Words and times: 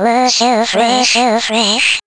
Lucifer, 0.00 0.64
fresh. 1.44 2.00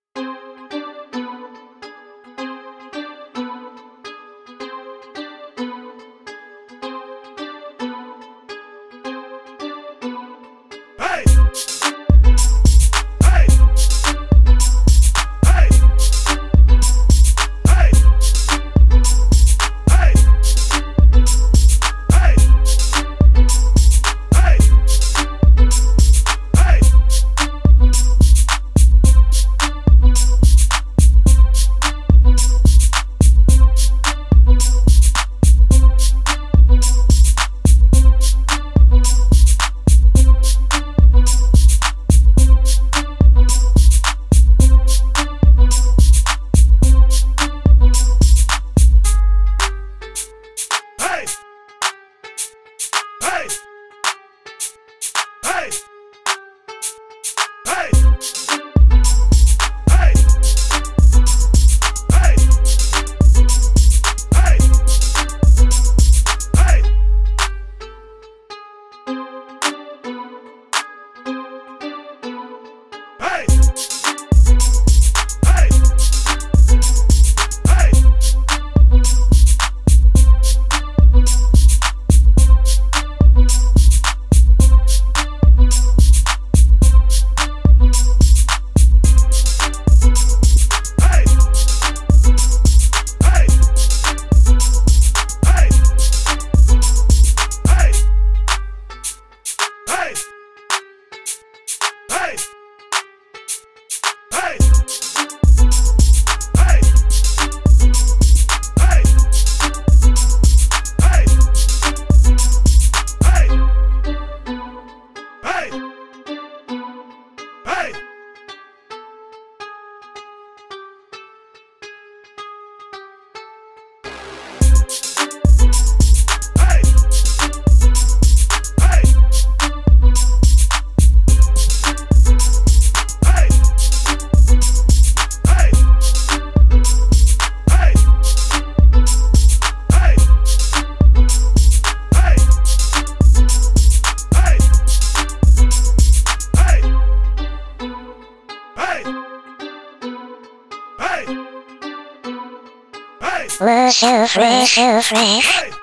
Hey! 153.42 153.48
Le 153.60 153.90
chef, 153.90 154.36
le. 154.36 155.81